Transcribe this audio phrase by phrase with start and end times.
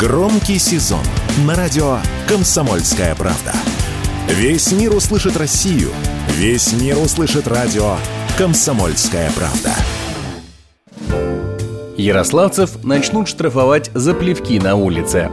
[0.00, 1.04] Громкий сезон
[1.44, 3.52] на радио «Комсомольская правда».
[4.28, 5.90] Весь мир услышит Россию.
[6.38, 7.96] Весь мир услышит радио
[8.38, 9.74] «Комсомольская правда».
[11.98, 15.30] Ярославцев начнут штрафовать за плевки на улице.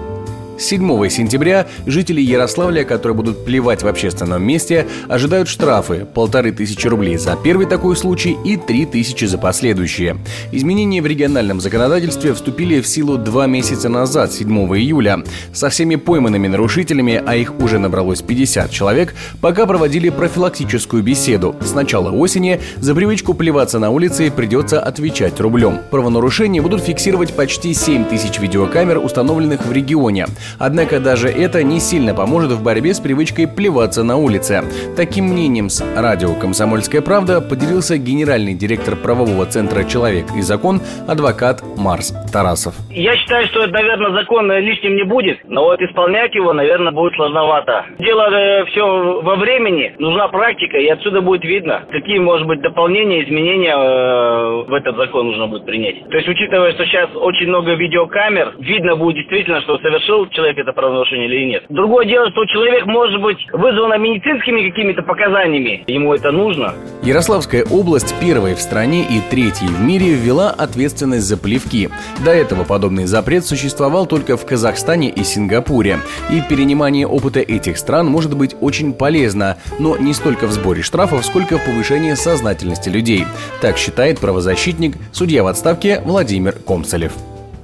[0.60, 7.18] 7 сентября жители Ярославля, которые будут плевать в общественном месте, ожидают штрафы– полторы тысячи рублей
[7.18, 10.18] за первый такой случай и три тысячи за последующие.
[10.52, 15.24] Изменения в региональном законодательстве вступили в силу два месяца назад, 7 июля.
[15.54, 21.56] Со всеми пойманными нарушителями, а их уже набралось 50 человек, пока проводили профилактическую беседу.
[21.62, 25.80] С начала осени за привычку плеваться на улице придется отвечать рублем.
[25.92, 30.26] Правонарушения будут фиксировать почти 7 тысяч видеокамер, установленных в регионе.
[30.60, 34.64] Однако даже это не сильно поможет в борьбе с привычкой плеваться на улице.
[34.96, 41.62] Таким мнением с радио «Комсомольская правда» поделился генеральный директор правового центра «Человек и закон» адвокат
[41.78, 42.76] Марс Тарасов.
[42.90, 47.14] Я считаю, что это, наверное, закон лишним не будет, но вот исполнять его, наверное, будет
[47.14, 47.86] сложновато.
[48.00, 53.24] Дело э, все во времени, нужна практика, и отсюда будет видно, какие, может быть, дополнения,
[53.24, 56.08] изменения э, в этот закон нужно будет принять.
[56.10, 60.72] То есть, учитывая, что сейчас очень много видеокамер, видно будет действительно, что совершил человек это
[60.72, 61.64] правонарушение или нет.
[61.70, 65.84] Другое дело, что человек может быть вызван медицинскими какими-то показаниями.
[65.88, 66.76] Ему это нужно.
[67.02, 71.90] Ярославская область первой в стране и третьей в мире ввела ответственность за плевки.
[72.24, 75.98] До этого подобный запрет существовал только в Казахстане и Сингапуре.
[76.30, 81.26] И перенимание опыта этих стран может быть очень полезно, но не столько в сборе штрафов,
[81.26, 83.26] сколько в повышении сознательности людей.
[83.62, 87.14] Так считает правозащитник, судья в отставке Владимир Комцелев.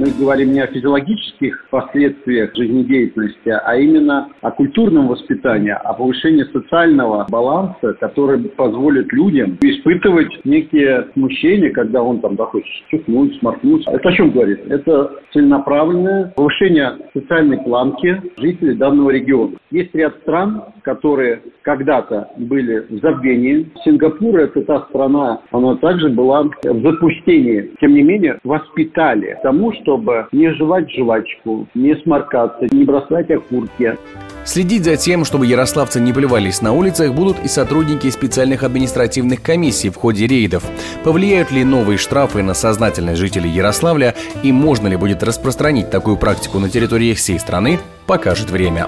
[0.03, 7.25] Мы говорим не о физиологических последствиях жизнедеятельности, а именно о культурном воспитании, о повышении социального
[7.29, 13.87] баланса, который позволит людям испытывать некие смущения, когда он там захочет чихнуть, сморкнуть.
[13.87, 14.59] Это о чем говорит?
[14.69, 19.55] Это целенаправленное повышение социальной планки жителей данного региона.
[19.71, 23.71] Есть ряд стран, которые когда-то были в забвении.
[23.83, 27.71] Сингапур– это та страна, она также была в запустении.
[27.79, 33.95] Тем не менее, воспитали тому, что чтобы не жевать жвачку, не сморкаться, не бросать окурки.
[34.43, 39.89] Следить за тем, чтобы ярославцы не плевались на улицах, будут и сотрудники специальных административных комиссий
[39.89, 40.63] в ходе рейдов.
[41.03, 46.59] Повлияют ли новые штрафы на сознательность жителей Ярославля и можно ли будет распространить такую практику
[46.59, 48.87] на территории всей страны, покажет время.